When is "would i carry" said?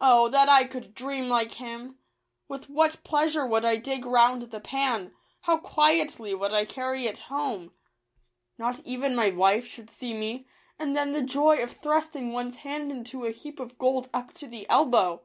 6.34-7.06